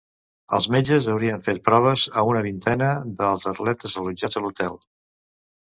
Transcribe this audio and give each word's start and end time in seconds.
Els 0.57 0.67
metges 0.75 1.07
haurien 1.11 1.43
fet 1.47 1.59
proves 1.69 2.07
a 2.23 2.25
una 2.31 2.43
vintena 2.47 2.89
dels 3.21 3.47
atletes 3.55 3.97
allotjats 4.03 4.43
a 4.43 4.47
l’hotel. 4.47 4.85